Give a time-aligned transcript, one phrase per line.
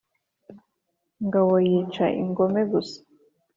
[1.25, 2.97] Ngabo yica ingome gusa